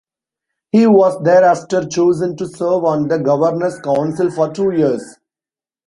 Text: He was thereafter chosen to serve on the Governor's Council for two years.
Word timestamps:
He 0.71 0.87
was 0.87 1.21
thereafter 1.21 1.85
chosen 1.87 2.35
to 2.37 2.47
serve 2.47 2.85
on 2.85 3.07
the 3.07 3.19
Governor's 3.19 3.79
Council 3.81 4.31
for 4.31 4.51
two 4.51 4.71
years. 4.71 5.19